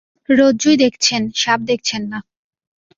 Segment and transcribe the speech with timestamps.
[0.29, 2.19] রজ্জুই দেখছেন, সাপ দেখছেন না।